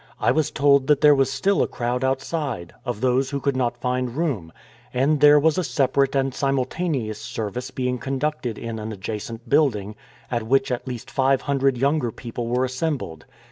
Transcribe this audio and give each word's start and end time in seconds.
I 0.19 0.31
was 0.31 0.49
told 0.49 0.87
that 0.87 1.01
there 1.01 1.13
was 1.13 1.31
still 1.31 1.61
a 1.61 1.67
crowd 1.67 2.03
outside— 2.03 2.73
of 2.85 3.01
those 3.01 3.29
who 3.29 3.39
could 3.39 3.55
not 3.55 3.77
find 3.77 4.17
room: 4.17 4.51
and 4.91 5.19
there 5.19 5.39
was 5.39 5.59
a 5.59 5.63
separate 5.63 6.15
and 6.15 6.33
simultaneous 6.33 7.21
service 7.21 7.69
being 7.69 7.99
conducted 7.99 8.57
in 8.57 8.79
an 8.79 8.91
adjacent 8.91 9.47
building, 9.47 9.95
at 10.31 10.41
which 10.41 10.71
at 10.71 10.87
least 10.87 11.11
five 11.11 11.41
hundred 11.43 11.77
younger 11.77 12.09
people 12.09 12.47
were 12.47 12.65
assembled. 12.65 13.25